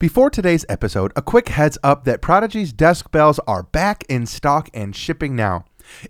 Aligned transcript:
Before 0.00 0.30
today's 0.30 0.64
episode, 0.66 1.12
a 1.14 1.20
quick 1.20 1.50
heads 1.50 1.76
up 1.82 2.04
that 2.04 2.22
Prodigies 2.22 2.72
desk 2.72 3.10
bells 3.10 3.38
are 3.40 3.64
back 3.64 4.02
in 4.08 4.24
stock 4.24 4.70
and 4.72 4.96
shipping 4.96 5.36
now. 5.36 5.66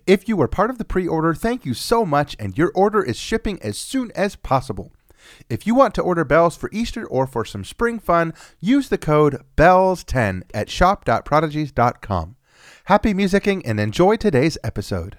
If 0.07 0.29
you 0.29 0.37
were 0.37 0.47
part 0.47 0.69
of 0.69 0.77
the 0.77 0.85
pre 0.85 1.05
order, 1.05 1.33
thank 1.33 1.65
you 1.65 1.73
so 1.73 2.05
much, 2.05 2.37
and 2.39 2.57
your 2.57 2.71
order 2.73 3.03
is 3.03 3.17
shipping 3.19 3.61
as 3.61 3.77
soon 3.77 4.09
as 4.15 4.37
possible. 4.37 4.93
If 5.49 5.67
you 5.67 5.75
want 5.75 5.93
to 5.95 6.01
order 6.01 6.23
bells 6.23 6.55
for 6.55 6.69
Easter 6.71 7.05
or 7.05 7.27
for 7.27 7.43
some 7.43 7.65
spring 7.65 7.99
fun, 7.99 8.33
use 8.61 8.87
the 8.87 8.97
code 8.97 9.43
BELLS10 9.57 10.43
at 10.53 10.69
shop.prodigies.com. 10.69 12.37
Happy 12.85 13.13
musicking 13.13 13.61
and 13.65 13.77
enjoy 13.77 14.15
today's 14.15 14.57
episode. 14.63 15.17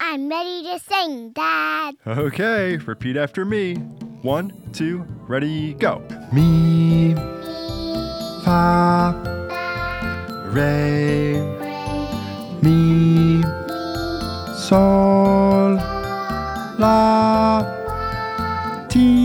I'm 0.00 0.30
ready 0.30 0.62
to 0.62 0.78
sing, 0.78 1.32
Dad. 1.32 1.96
Okay, 2.06 2.78
repeat 2.78 3.18
after 3.18 3.44
me. 3.44 3.76
One, 4.24 4.54
two, 4.72 5.04
ready, 5.28 5.74
go. 5.74 6.00
Me, 6.32 7.14
fa, 8.42 9.12
Re, 10.50 11.42
mi, 12.62 13.42
sol, 14.56 15.76
la, 16.78 17.66
ti, 18.88 19.23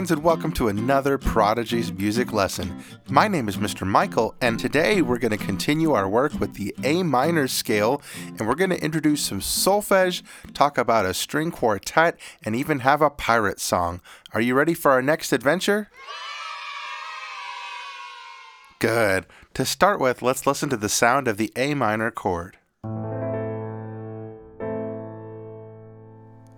friends, 0.00 0.10
and 0.12 0.24
welcome 0.24 0.50
to 0.50 0.68
another 0.68 1.18
Prodigies 1.18 1.92
music 1.92 2.32
lesson. 2.32 2.82
My 3.10 3.28
name 3.28 3.50
is 3.50 3.58
Mr. 3.58 3.86
Michael, 3.86 4.34
and 4.40 4.58
today 4.58 5.02
we're 5.02 5.18
going 5.18 5.36
to 5.36 5.44
continue 5.44 5.92
our 5.92 6.08
work 6.08 6.32
with 6.40 6.54
the 6.54 6.74
A 6.84 7.02
minor 7.02 7.46
scale, 7.46 8.00
and 8.38 8.48
we're 8.48 8.54
going 8.54 8.70
to 8.70 8.82
introduce 8.82 9.20
some 9.20 9.40
solfege, 9.40 10.22
talk 10.54 10.78
about 10.78 11.04
a 11.04 11.12
string 11.12 11.50
quartet, 11.50 12.18
and 12.42 12.56
even 12.56 12.78
have 12.78 13.02
a 13.02 13.10
pirate 13.10 13.60
song. 13.60 14.00
Are 14.32 14.40
you 14.40 14.54
ready 14.54 14.72
for 14.72 14.90
our 14.90 15.02
next 15.02 15.34
adventure? 15.34 15.90
Good. 18.78 19.26
To 19.52 19.66
start 19.66 20.00
with, 20.00 20.22
let's 20.22 20.46
listen 20.46 20.70
to 20.70 20.78
the 20.78 20.88
sound 20.88 21.28
of 21.28 21.36
the 21.36 21.52
A 21.56 21.74
minor 21.74 22.10
chord. 22.10 22.56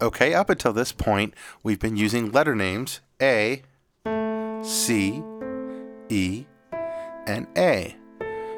Okay, 0.01 0.33
up 0.33 0.49
until 0.49 0.73
this 0.73 0.93
point, 0.93 1.35
we've 1.65 1.81
been 1.81 1.97
using 1.97 2.31
letter 2.31 2.55
names 2.55 3.01
A, 3.23 3.63
C, 4.65 5.23
E, 6.09 6.45
and 7.27 7.47
A 7.57 7.97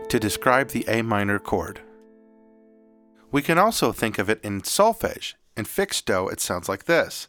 to 0.08 0.18
describe 0.18 0.68
the 0.68 0.84
A 0.88 1.02
minor 1.02 1.38
chord. 1.38 1.80
We 3.30 3.42
can 3.42 3.58
also 3.58 3.92
think 3.92 4.18
of 4.18 4.30
it 4.30 4.40
in 4.42 4.62
solfege. 4.62 5.34
In 5.56 5.66
fixed 5.66 6.06
do, 6.06 6.28
it 6.28 6.40
sounds 6.40 6.68
like 6.68 6.84
this 6.84 7.28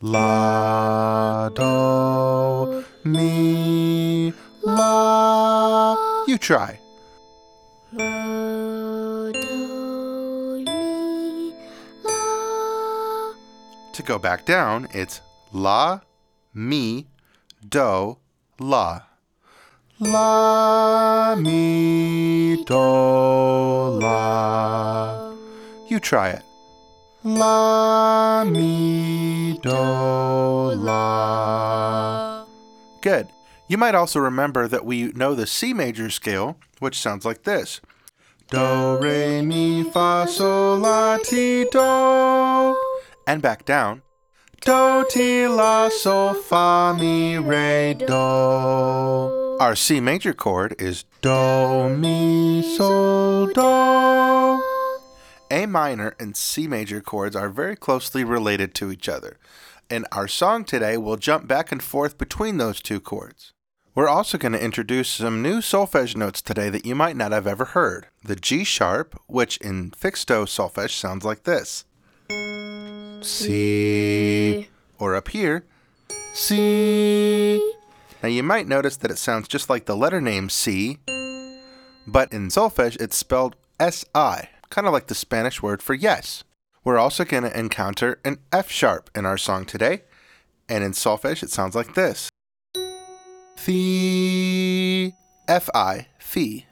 La, 0.00 1.50
do, 1.50 2.84
mi, 3.04 4.32
la. 4.62 6.24
You 6.26 6.38
try. 6.38 6.80
Lo, 7.92 9.32
do, 9.32 10.64
mi, 10.64 11.52
la. 12.04 13.34
To 13.92 14.02
go 14.02 14.18
back 14.18 14.46
down, 14.46 14.88
it's 14.94 15.20
La, 15.52 16.00
Mi, 16.52 17.06
Do, 17.68 18.18
La. 18.58 19.02
La, 20.00 21.36
Mi, 21.36 22.64
Do, 22.64 23.98
La. 24.00 25.32
You 25.88 26.00
try 26.00 26.30
it. 26.30 26.42
La, 27.22 28.42
Mi, 28.44 29.58
Do, 29.62 29.70
La. 30.74 32.44
Good. 33.00 33.28
You 33.68 33.78
might 33.78 33.94
also 33.94 34.18
remember 34.18 34.66
that 34.66 34.84
we 34.84 35.12
know 35.12 35.36
the 35.36 35.46
C 35.46 35.72
major 35.72 36.10
scale, 36.10 36.56
which 36.80 36.98
sounds 36.98 37.24
like 37.24 37.44
this. 37.44 37.80
Do, 38.48 38.98
re, 39.00 39.42
mi, 39.42 39.84
fa, 39.84 40.26
sol, 40.28 40.78
la, 40.78 41.18
ti, 41.18 41.66
do. 41.70 42.76
And 43.28 43.40
back 43.40 43.64
down. 43.64 44.02
Do, 44.62 45.06
ti, 45.08 45.46
la, 45.46 45.88
sol, 45.88 46.34
fa, 46.34 46.94
mi, 46.98 47.38
re, 47.38 47.94
do. 47.94 48.12
Our 49.58 49.74
C 49.74 50.00
major 50.00 50.34
chord 50.34 50.74
is 50.78 51.04
Do, 51.22 51.88
mi, 51.88 52.60
sol, 52.76 53.46
do. 53.46 54.62
A 55.50 55.64
minor 55.64 56.14
and 56.20 56.36
C 56.36 56.68
major 56.68 57.00
chords 57.00 57.34
are 57.34 57.48
very 57.48 57.74
closely 57.74 58.22
related 58.22 58.74
to 58.74 58.92
each 58.92 59.08
other. 59.08 59.38
In 59.88 60.04
our 60.12 60.28
song 60.28 60.64
today, 60.64 60.98
we'll 60.98 61.16
jump 61.16 61.48
back 61.48 61.72
and 61.72 61.82
forth 61.82 62.18
between 62.18 62.58
those 62.58 62.82
two 62.82 63.00
chords. 63.00 63.54
We're 63.94 64.08
also 64.08 64.36
going 64.36 64.52
to 64.52 64.62
introduce 64.62 65.08
some 65.08 65.40
new 65.40 65.60
solfege 65.60 66.16
notes 66.16 66.42
today 66.42 66.68
that 66.68 66.84
you 66.84 66.94
might 66.94 67.16
not 67.16 67.32
have 67.32 67.46
ever 67.46 67.64
heard. 67.64 68.08
The 68.22 68.36
G 68.36 68.64
sharp, 68.64 69.18
which 69.26 69.56
in 69.56 69.92
fixed 69.92 70.28
do 70.28 70.44
solfege 70.44 70.92
sounds 70.92 71.24
like 71.24 71.44
this. 71.44 71.86
Si. 73.22 74.68
Or 74.98 75.14
up 75.14 75.28
here, 75.28 75.64
Si. 76.34 77.56
Now 78.22 78.28
you 78.28 78.42
might 78.42 78.68
notice 78.68 78.96
that 78.98 79.10
it 79.10 79.18
sounds 79.18 79.48
just 79.48 79.70
like 79.70 79.86
the 79.86 79.96
letter 79.96 80.20
name 80.20 80.48
C, 80.48 80.98
but 82.06 82.32
in 82.32 82.48
solfege 82.48 83.00
it's 83.00 83.16
spelled 83.16 83.56
S-I, 83.78 84.48
kind 84.68 84.86
of 84.86 84.92
like 84.92 85.06
the 85.06 85.14
Spanish 85.14 85.62
word 85.62 85.82
for 85.82 85.94
yes. 85.94 86.44
We're 86.84 86.98
also 86.98 87.24
going 87.24 87.42
to 87.44 87.58
encounter 87.58 88.20
an 88.24 88.38
F 88.52 88.70
sharp 88.70 89.10
in 89.14 89.26
our 89.26 89.38
song 89.38 89.64
today, 89.64 90.02
and 90.68 90.84
in 90.84 90.92
solfege 90.92 91.42
it 91.42 91.50
sounds 91.50 91.74
like 91.74 91.94
this. 91.94 92.28
Fi, 93.56 95.12
F-I, 95.48 96.06
Fi. 96.18 96.66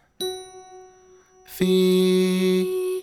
Fi. 1.47 3.03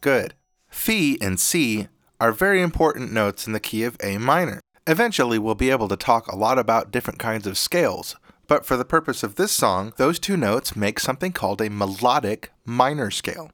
Good. 0.00 0.34
Fi 0.68 1.18
and 1.20 1.38
C 1.38 1.88
are 2.24 2.32
very 2.32 2.62
important 2.62 3.12
notes 3.12 3.46
in 3.46 3.52
the 3.52 3.60
key 3.60 3.84
of 3.84 3.98
A 4.02 4.16
minor. 4.16 4.58
Eventually, 4.86 5.38
we'll 5.38 5.54
be 5.54 5.68
able 5.68 5.88
to 5.88 5.96
talk 5.96 6.26
a 6.26 6.34
lot 6.34 6.58
about 6.58 6.90
different 6.90 7.18
kinds 7.18 7.46
of 7.46 7.58
scales, 7.58 8.16
but 8.46 8.64
for 8.64 8.78
the 8.78 8.84
purpose 8.86 9.22
of 9.22 9.34
this 9.34 9.52
song, 9.52 9.92
those 9.98 10.18
two 10.18 10.34
notes 10.34 10.74
make 10.74 10.98
something 10.98 11.32
called 11.32 11.60
a 11.60 11.68
melodic 11.68 12.50
minor 12.64 13.10
scale. 13.10 13.50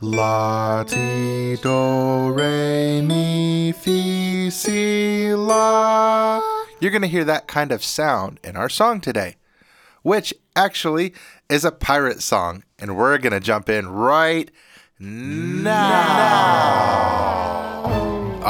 La, 0.00 0.82
ti, 0.84 1.56
do, 1.56 2.30
re, 2.30 3.02
mi, 3.02 3.72
fi, 3.72 4.48
si, 4.48 5.34
la. 5.34 6.40
You're 6.80 6.90
going 6.90 7.02
to 7.02 7.08
hear 7.08 7.24
that 7.24 7.46
kind 7.46 7.70
of 7.70 7.84
sound 7.84 8.40
in 8.42 8.56
our 8.56 8.70
song 8.70 9.02
today, 9.02 9.36
which 10.00 10.32
actually 10.56 11.12
is 11.50 11.66
a 11.66 11.70
pirate 11.70 12.22
song, 12.22 12.64
and 12.78 12.96
we're 12.96 13.18
going 13.18 13.34
to 13.34 13.40
jump 13.40 13.68
in 13.68 13.88
right 13.88 14.50
now. 14.98 16.14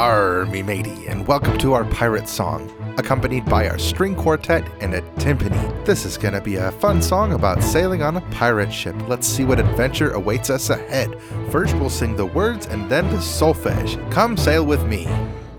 Army 0.05 0.61
matey, 0.61 1.07
and 1.07 1.25
welcome 1.25 1.57
to 1.57 1.73
our 1.73 1.83
pirate 1.85 2.29
song, 2.29 2.71
accompanied 2.99 3.43
by 3.45 3.67
our 3.67 3.79
string 3.79 4.13
quartet 4.13 4.63
and 4.79 4.93
a 4.93 5.01
timpani. 5.17 5.83
This 5.83 6.05
is 6.05 6.15
gonna 6.15 6.39
be 6.39 6.57
a 6.57 6.71
fun 6.73 7.01
song 7.01 7.33
about 7.33 7.63
sailing 7.63 8.03
on 8.03 8.15
a 8.17 8.21
pirate 8.29 8.71
ship. 8.71 8.95
Let's 9.07 9.25
see 9.25 9.45
what 9.45 9.59
adventure 9.59 10.11
awaits 10.11 10.51
us 10.51 10.69
ahead. 10.69 11.17
First, 11.49 11.73
we'll 11.77 11.89
sing 11.89 12.15
the 12.15 12.27
words 12.27 12.67
and 12.67 12.87
then 12.87 13.09
the 13.09 13.17
solfege. 13.17 13.97
Come 14.11 14.37
sail 14.37 14.63
with 14.63 14.85
me, 14.85 15.07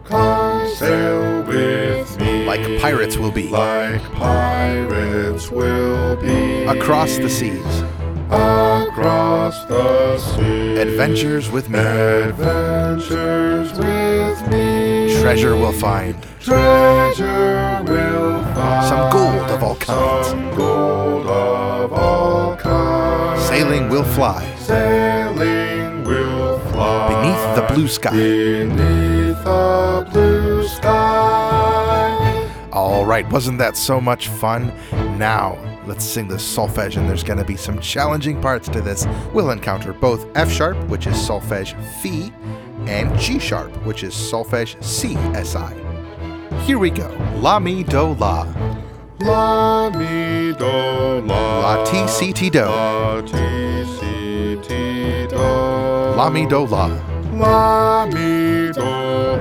Come 0.05 0.69
sail 0.77 1.43
with 1.43 2.17
me. 2.21 2.47
like 2.47 2.81
pirates 2.81 3.17
will 3.17 3.33
be, 3.33 3.49
Like 3.49 4.01
pirates 4.13 5.51
will 5.51 6.15
be. 6.19 6.63
across 6.67 7.17
the 7.17 7.29
seas, 7.29 7.83
Across 8.31 9.65
the 9.65 10.19
sea. 10.19 10.77
adventures 10.77 11.51
with 11.51 11.69
me, 11.69 11.81
Adventures 11.81 13.73
with 13.73 13.85
me. 13.85 14.06
Treasure 14.51 15.57
we'll 15.57 15.73
find, 15.73 16.17
Treasure 16.41 17.83
will 17.85 18.43
find. 18.55 18.87
some 18.89 19.11
gold 19.13 19.51
of 19.51 19.63
all 19.63 19.77
kinds, 19.77 20.29
of 20.59 21.93
all 21.93 22.57
kinds. 22.57 23.43
sailing 23.49 23.89
we'll 23.89 24.05
fly, 24.05 24.45
Sailing 24.59 26.05
will 26.05 26.59
fly. 26.71 27.09
beneath 27.09 27.57
the 27.57 27.75
blue 27.75 27.89
sky. 27.89 28.11
Beneath 28.13 29.45
the 29.45 30.09
blue 30.13 30.67
sky. 30.69 32.49
All 32.73 33.05
right, 33.05 33.29
wasn't 33.31 33.59
that 33.59 33.77
so 33.77 34.01
much 34.01 34.29
fun? 34.29 34.73
Now, 35.19 35.57
let's 35.87 36.05
sing 36.05 36.29
the 36.29 36.37
solfege, 36.37 36.97
and 36.97 37.09
there's 37.09 37.23
going 37.25 37.39
to 37.39 37.45
be 37.45 37.57
some 37.57 37.81
challenging 37.81 38.41
parts 38.41 38.69
to 38.69 38.81
this. 38.81 39.07
We'll 39.33 39.51
encounter 39.51 39.93
both 39.93 40.27
F 40.37 40.51
sharp, 40.53 40.77
which 40.89 41.07
is 41.07 41.15
solfege 41.15 41.75
Fi, 42.03 42.31
and 42.89 43.19
G 43.19 43.39
sharp, 43.39 43.71
which 43.85 44.03
is 44.05 44.15
solfege 44.15 44.83
C 44.83 45.15
SI. 45.45 45.75
Here 46.65 46.79
we 46.79 46.91
go. 46.91 47.09
La 47.37 47.59
mi 47.59 47.83
do 47.83 48.15
la. 48.15 48.47
La 49.21 49.91
mi 49.91 50.53
do 50.53 51.23
la. 51.27 51.61
La 51.61 51.85
ti 51.85 52.07
si 52.07 52.33
ti 52.33 52.51
do. 52.51 52.67
La 52.67 53.23
ti 53.23 53.85
si 53.99 54.59
ti 54.67 55.27
do. 55.29 56.15
La 56.17 56.29
mi 56.29 56.47
do 56.47 56.65
la. 56.65 56.87
La 57.33 58.07
mi 58.07 58.73
do 58.73 58.85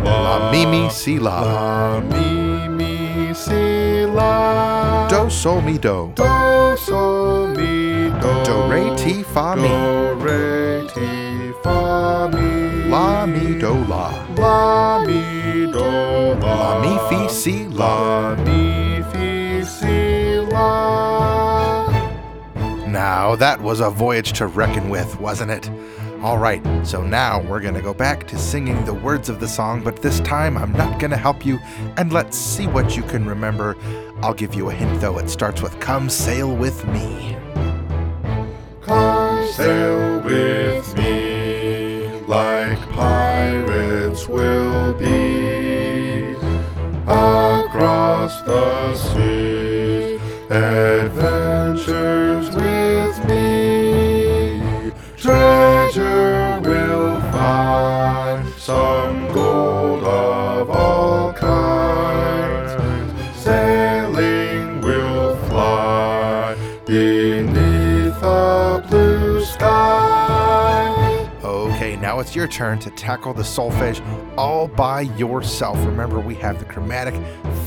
la. 0.04 0.52
mi 0.52 0.66
mi 0.66 0.90
si 0.90 1.20
la. 1.20 1.42
La 1.42 2.00
mi 2.00 2.68
mi 2.68 3.34
si 3.34 4.06
la. 4.06 5.08
Do 5.10 5.30
sol 5.30 5.62
mi 5.62 5.78
do. 5.78 6.12
do 6.16 6.76
sol 6.78 7.48
mi 7.56 8.10
do. 8.22 8.44
Do 8.44 8.68
re 8.70 8.94
ti 8.96 9.24
fa 9.24 9.56
mi. 9.56 9.70
Do 9.70 9.85
la. 14.38 15.04
Mi 15.06 15.72
do 15.72 16.36
la. 16.36 16.82
Mi 16.82 16.98
fi 17.10 17.28
si 17.34 17.68
la. 17.68 17.76
La 17.76 18.36
mi 18.44 19.02
fi 19.12 19.64
si 19.64 20.40
la. 20.52 21.88
Now 22.88 23.36
that 23.36 23.60
was 23.62 23.80
a 23.82 23.90
voyage 23.90 24.34
to 24.34 24.48
reckon 24.48 24.90
with, 24.90 25.20
wasn't 25.20 25.52
it? 25.52 25.70
All 26.22 26.38
right, 26.38 26.64
so 26.84 27.04
now 27.04 27.42
we're 27.42 27.60
gonna 27.60 27.82
go 27.82 27.94
back 27.94 28.26
to 28.28 28.38
singing 28.38 28.84
the 28.86 28.94
words 28.94 29.30
of 29.30 29.40
the 29.40 29.48
song, 29.48 29.84
but 29.84 30.02
this 30.02 30.20
time 30.22 30.58
I'm 30.58 30.72
not 30.72 31.00
gonna 31.00 31.18
help 31.18 31.46
you, 31.46 31.60
and 31.98 32.12
let's 32.12 32.36
see 32.38 32.66
what 32.68 32.98
you 32.98 33.04
can 33.04 33.28
remember. 33.28 33.76
I'll 34.24 34.34
give 34.34 34.56
you 34.56 34.70
a 34.70 34.74
hint 34.74 35.02
though, 35.02 35.20
it 35.20 35.30
starts 35.30 35.62
with 35.62 35.80
Come 35.80 36.10
Sail 36.10 36.56
With 36.56 36.84
Me. 36.88 37.38
Come 38.82 39.46
sail 39.52 40.05
now 72.16 72.22
it's 72.22 72.34
your 72.34 72.48
turn 72.48 72.80
to 72.80 72.90
tackle 72.92 73.34
the 73.34 73.44
solfege 73.44 74.02
all 74.38 74.70
by 74.70 75.02
yourself. 75.02 75.78
Remember, 75.86 76.18
we 76.22 76.34
have 76.36 76.60
the 76.60 76.66
chromatic 76.66 77.14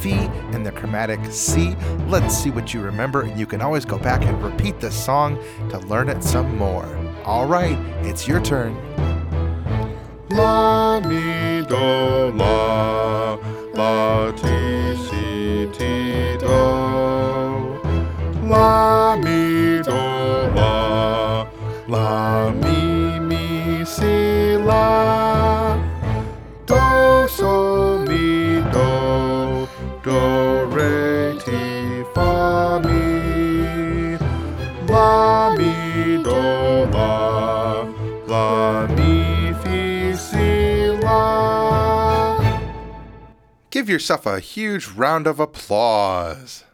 Fi 0.00 0.24
and 0.54 0.64
the 0.64 0.72
chromatic 0.72 1.20
Si. 1.30 1.76
Let's 2.06 2.34
see 2.34 2.50
what 2.50 2.72
you 2.72 2.80
remember, 2.80 3.22
and 3.22 3.38
you 3.38 3.44
can 3.44 3.60
always 3.60 3.84
go 3.84 3.98
back 3.98 4.22
and 4.24 4.42
repeat 4.42 4.80
the 4.80 4.90
song 4.90 5.38
to 5.68 5.78
learn 5.80 6.08
it 6.08 6.24
some 6.24 6.56
more. 6.56 6.86
All 7.26 7.46
right, 7.46 7.78
it's 8.06 8.26
your 8.26 8.40
turn. 8.40 8.74
La 10.30 10.98
mi 11.00 11.62
do 11.66 12.32
la 12.34 13.38
la 13.74 14.30
ti 14.32 14.96
si 14.96 15.68
ti 15.76 16.38
do 16.38 17.80
la 18.44 19.14
mi 19.16 19.82
do 19.82 19.92
la 20.56 21.48
la 21.86 22.50
mi 22.50 22.87
la 24.68 25.80
do 26.66 26.76
mi 28.06 28.60
do 28.74 29.66
do 30.04 30.20
re 30.76 31.34
ti 31.44 32.04
fa 32.12 32.78
mi 32.84 34.18
la 34.92 35.56
mi 35.56 36.22
do 36.22 36.42
la 36.92 37.88
la 38.26 38.86
mi 38.96 39.54
fi 39.62 40.14
si 40.14 40.92
la 41.02 42.36
Give 43.70 43.88
yourself 43.88 44.26
a 44.26 44.38
huge 44.40 44.88
round 44.88 45.26
of 45.26 45.40
applause. 45.40 46.64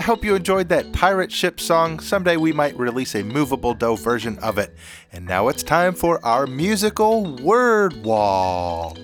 I 0.00 0.02
hope 0.02 0.24
you 0.24 0.34
enjoyed 0.34 0.70
that 0.70 0.94
pirate 0.94 1.30
ship 1.30 1.60
song. 1.60 2.00
Someday 2.00 2.38
we 2.38 2.54
might 2.54 2.74
release 2.78 3.14
a 3.14 3.22
movable 3.22 3.74
do 3.74 3.98
version 3.98 4.38
of 4.38 4.56
it. 4.56 4.74
And 5.12 5.26
now 5.26 5.48
it's 5.48 5.62
time 5.62 5.92
for 5.92 6.24
our 6.24 6.46
musical 6.46 7.36
word 7.36 8.02
wall. 8.02 8.96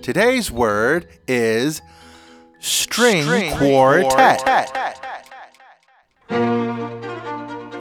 Today's 0.00 0.50
word 0.50 1.06
is 1.28 1.82
string, 2.60 3.52
quartet. 3.58 4.42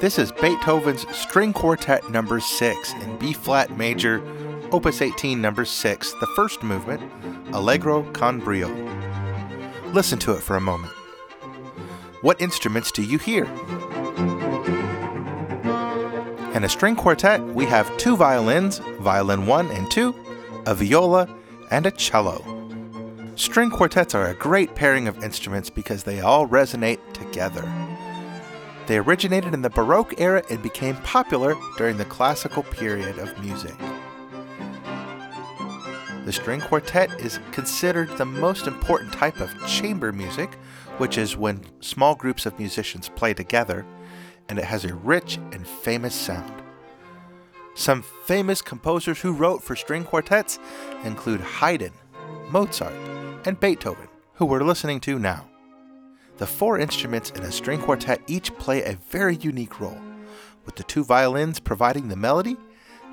This 0.02 0.20
is 0.20 0.34
Beethoven's 0.34 1.08
String 1.16 1.54
Quartet 1.54 2.10
number 2.10 2.42
6 2.42 2.94
in 2.96 3.18
B 3.18 3.32
flat 3.32 3.78
major, 3.78 4.22
opus 4.74 5.02
18 5.02 5.40
number 5.40 5.64
6, 5.64 6.14
the 6.20 6.28
first 6.36 6.64
movement, 6.64 7.02
Allegro 7.54 8.04
con 8.12 8.42
brio. 8.42 8.68
Listen 9.94 10.20
to 10.20 10.34
it 10.34 10.44
for 10.44 10.58
a 10.58 10.62
moment. 10.62 10.92
What 12.26 12.42
instruments 12.42 12.92
do 12.92 13.04
you 13.04 13.20
hear? 13.20 13.46
In 16.56 16.64
a 16.64 16.68
string 16.68 16.96
quartet, 16.96 17.40
we 17.40 17.66
have 17.66 17.96
two 17.98 18.18
violins, 18.18 18.80
violin 19.00 19.46
1 19.46 19.70
and 19.70 19.92
2, 19.92 20.16
a 20.66 20.74
viola, 20.74 21.30
and 21.70 21.86
a 21.86 21.92
cello. 21.92 22.44
String 23.36 23.70
quartets 23.70 24.16
are 24.16 24.26
a 24.26 24.34
great 24.34 24.74
pairing 24.74 25.08
of 25.08 25.24
instruments 25.24 25.70
because 25.70 26.02
they 26.02 26.20
all 26.20 26.48
resonate 26.48 27.14
together. 27.14 27.62
They 28.88 28.98
originated 28.98 29.54
in 29.54 29.62
the 29.62 29.70
Baroque 29.70 30.20
era 30.20 30.42
and 30.50 30.64
became 30.64 30.96
popular 31.04 31.54
during 31.78 31.98
the 31.98 32.06
classical 32.06 32.64
period 32.64 33.20
of 33.20 33.40
music. 33.40 33.76
The 36.26 36.34
string 36.34 36.60
quartet 36.60 37.22
is 37.22 37.40
considered 37.52 38.10
the 38.18 38.26
most 38.26 38.66
important 38.66 39.14
type 39.14 39.40
of 39.40 39.68
chamber 39.68 40.12
music, 40.12 40.56
which 40.98 41.20
is 41.20 41.38
when 41.38 41.64
small 41.82 42.16
groups 42.16 42.48
of 42.48 42.58
musicians 42.58 43.10
play 43.10 43.36
together, 43.36 43.86
and 44.50 44.58
it 44.58 44.66
has 44.66 44.86
a 44.86 44.96
rich 44.96 45.38
and 45.52 45.68
famous 45.68 46.16
sound. 46.16 46.52
Some 47.76 48.02
famous 48.26 48.64
composers 48.64 49.22
who 49.22 49.34
wrote 49.34 49.62
for 49.62 49.76
string 49.76 50.04
quartets 50.04 50.58
include 51.04 51.42
Haydn, 51.42 51.94
Mozart, 52.50 52.96
and 53.46 53.60
Beethoven, 53.60 54.08
who 54.34 54.48
we're 54.48 54.64
listening 54.64 55.00
to 55.02 55.20
now. 55.20 55.48
The 56.38 56.48
four 56.48 56.80
instruments 56.80 57.30
in 57.30 57.44
a 57.44 57.52
string 57.52 57.80
quartet 57.80 58.20
each 58.26 58.52
play 58.58 58.82
a 58.82 58.98
very 59.10 59.36
unique 59.36 59.80
role, 59.80 60.02
with 60.66 60.76
the 60.76 60.84
two 60.84 61.04
violins 61.04 61.60
providing 61.60 62.08
the 62.08 62.16
melody, 62.16 62.58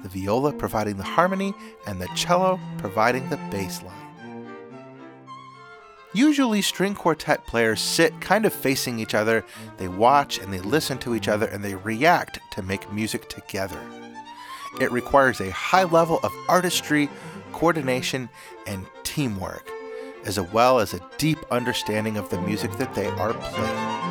the 0.02 0.08
viola 0.08 0.52
providing 0.52 0.96
the 0.96 1.02
harmony, 1.02 1.54
and 1.86 2.00
the 2.00 2.08
cello 2.14 2.58
providing 2.78 3.28
the 3.30 3.36
bass 3.50 3.82
line. 3.82 3.96
Usually, 6.14 6.60
string 6.60 6.94
quartet 6.94 7.46
players 7.46 7.80
sit 7.80 8.20
kind 8.20 8.44
of 8.44 8.52
facing 8.52 8.98
each 8.98 9.14
other, 9.14 9.44
they 9.78 9.88
watch 9.88 10.38
and 10.38 10.52
they 10.52 10.60
listen 10.60 10.98
to 10.98 11.14
each 11.14 11.26
other, 11.26 11.46
and 11.46 11.64
they 11.64 11.74
react 11.74 12.38
to 12.52 12.62
make 12.62 12.92
music 12.92 13.30
together. 13.30 13.80
It 14.80 14.92
requires 14.92 15.40
a 15.40 15.50
high 15.50 15.84
level 15.84 16.20
of 16.22 16.32
artistry, 16.48 17.08
coordination, 17.52 18.28
and 18.66 18.86
teamwork, 19.04 19.70
as 20.26 20.38
well 20.38 20.80
as 20.80 20.92
a 20.92 21.00
deep 21.16 21.38
understanding 21.50 22.18
of 22.18 22.28
the 22.28 22.40
music 22.42 22.72
that 22.72 22.94
they 22.94 23.06
are 23.06 23.32
playing. 23.32 24.01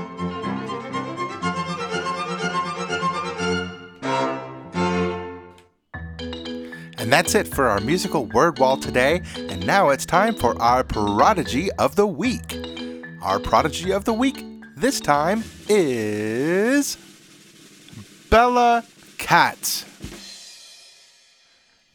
And 7.11 7.17
that's 7.17 7.35
it 7.35 7.45
for 7.45 7.67
our 7.67 7.81
musical 7.81 8.27
word 8.27 8.57
wall 8.57 8.77
today. 8.77 9.21
And 9.35 9.67
now 9.67 9.89
it's 9.89 10.05
time 10.05 10.33
for 10.33 10.57
our 10.61 10.81
prodigy 10.81 11.69
of 11.73 11.97
the 11.97 12.07
week. 12.07 12.57
Our 13.21 13.37
prodigy 13.37 13.91
of 13.91 14.05
the 14.05 14.13
week 14.13 14.41
this 14.77 15.01
time 15.01 15.43
is 15.67 16.97
Bella 18.29 18.85
Katz. 19.17 19.90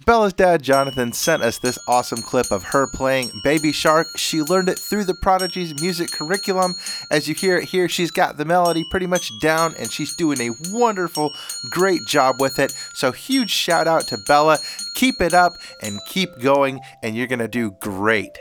Bella's 0.06 0.32
dad, 0.32 0.62
Jonathan, 0.62 1.12
sent 1.12 1.42
us 1.42 1.58
this 1.58 1.80
awesome 1.88 2.22
clip 2.22 2.52
of 2.52 2.62
her 2.62 2.86
playing 2.86 3.28
Baby 3.42 3.72
Shark. 3.72 4.06
She 4.16 4.40
learned 4.40 4.68
it 4.68 4.78
through 4.78 5.02
the 5.02 5.16
Prodigies 5.20 5.80
music 5.80 6.12
curriculum. 6.12 6.76
As 7.10 7.26
you 7.26 7.34
hear 7.34 7.56
it 7.56 7.64
here, 7.64 7.88
she's 7.88 8.12
got 8.12 8.36
the 8.36 8.44
melody 8.44 8.84
pretty 8.88 9.08
much 9.08 9.32
down 9.40 9.74
and 9.80 9.90
she's 9.90 10.14
doing 10.14 10.40
a 10.40 10.54
wonderful, 10.70 11.32
great 11.72 12.06
job 12.06 12.36
with 12.40 12.60
it. 12.60 12.70
So, 12.94 13.10
huge 13.10 13.50
shout 13.50 13.88
out 13.88 14.02
to 14.06 14.18
Bella. 14.28 14.58
Keep 14.94 15.20
it 15.20 15.34
up 15.34 15.54
and 15.82 15.98
keep 16.06 16.38
going, 16.38 16.80
and 17.02 17.16
you're 17.16 17.26
going 17.26 17.40
to 17.40 17.48
do 17.48 17.72
great. 17.80 18.38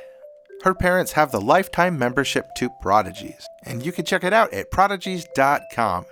Her 0.64 0.76
parents 0.76 1.14
have 1.14 1.32
the 1.32 1.42
lifetime 1.42 1.98
membership 1.98 2.46
to 2.58 2.70
Prodigies, 2.80 3.48
and 3.66 3.84
you 3.84 3.92
can 3.92 4.06
check 4.06 4.24
it 4.24 4.34
out 4.34 4.54
at 4.54 4.70
prodigies.com. 4.70 6.06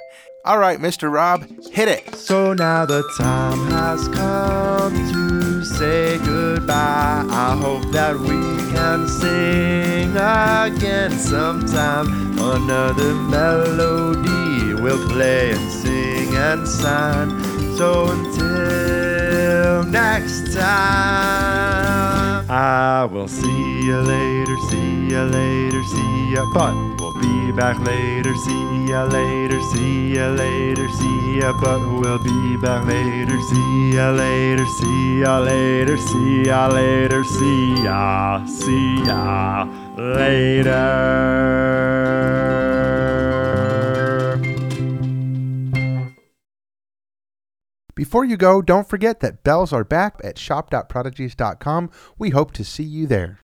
All 0.46 0.58
right, 0.58 0.80
Mr. 0.80 1.12
Rob, 1.12 1.46
hit 1.72 1.88
it. 1.88 2.16
So 2.16 2.54
now 2.54 2.86
the 2.86 3.04
time 3.18 3.68
has 3.68 4.08
come 4.10 4.94
to 4.94 5.43
say 5.64 6.18
goodbye. 6.20 7.26
I 7.30 7.56
hope 7.60 7.92
that 7.92 8.18
we 8.20 8.40
can 8.74 9.08
sing 9.08 10.12
again 10.16 11.12
sometime. 11.12 12.08
Another 12.38 13.14
melody 13.14 14.74
we'll 14.82 15.08
play 15.10 15.52
and 15.52 15.72
sing 15.72 16.36
and 16.36 16.68
sign. 16.68 17.30
So 17.78 18.10
until 18.10 19.84
next 19.84 20.54
time, 20.54 22.13
I 22.50 23.06
will 23.06 23.28
see 23.28 23.84
you 23.84 23.98
later, 23.98 24.58
see 24.70 25.08
you 25.10 25.24
later, 25.24 25.84
see 25.84 26.34
ya. 26.34 26.46
But 26.54 26.76
we'll 27.00 27.14
be 27.22 27.52
back 27.52 27.80
later, 27.80 28.36
see 28.36 28.88
ya 28.90 29.04
later, 29.04 29.62
see 29.72 30.16
ya 30.16 30.28
later, 30.28 30.90
see 30.90 31.40
ya. 31.40 31.54
But 31.62 31.80
we'll 31.80 32.20
be 32.20 32.58
back 32.58 32.86
later, 32.86 33.40
see 33.42 33.96
ya 33.96 34.12
later, 34.12 34.66
see 34.66 35.22
ya 35.22 35.40
later, 35.40 35.98
see 35.98 36.46
ya 36.46 36.68
later, 36.68 37.24
see 37.24 37.84
ya, 37.84 38.46
see 38.46 39.04
ya 39.06 39.68
later. 39.96 41.24
Before 47.96 48.26
you 48.26 48.38
go, 48.38 48.62
don't 48.62 48.90
forget 48.90 49.20
that 49.20 49.44
bells 49.44 49.72
are 49.72 49.84
back 49.84 50.20
at 50.24 50.40
shop.prodigies.com. 50.40 51.92
We 52.18 52.32
hope 52.32 52.52
to 52.54 52.64
see 52.64 52.84
you 52.84 53.06
there. 53.06 53.40